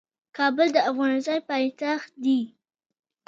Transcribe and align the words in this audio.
کابل 0.37 0.67
د 0.73 0.77
افغانستان 0.91 1.39
پايتخت 1.49 2.11
دي. 2.23 2.39